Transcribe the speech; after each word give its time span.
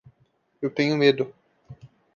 Eu 0.59 0.71
tenho 0.71 0.97
medo. 0.97 1.31